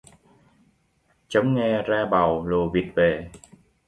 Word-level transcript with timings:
Chống 1.27 1.55
ghe 1.55 1.81
ra 1.81 2.05
bàu 2.05 2.45
lùa 2.45 2.69
vịt 2.69 2.85
về 2.95 3.29